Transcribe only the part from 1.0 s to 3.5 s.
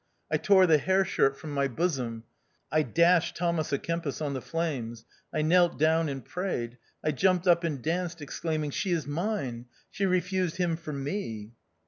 shirt from my bosom. I dashed